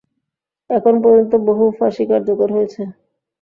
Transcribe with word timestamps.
এখন 0.69 0.93
পর্যন্ত 1.03 1.33
বহু 1.47 1.65
ফাঁসি 1.77 2.03
কার্যকর 2.11 2.49
হয়েছে? 2.55 2.81